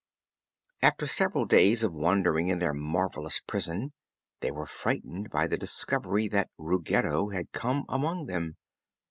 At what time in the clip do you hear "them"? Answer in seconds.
8.25-8.55